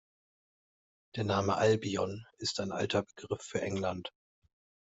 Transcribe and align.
Der 1.15 1.23
Name 1.25 1.57
Albion 1.57 2.25
ist 2.39 2.59
ein 2.59 2.71
alter 2.71 3.03
Begriff 3.03 3.43
für 3.43 3.61
England. 3.61 4.11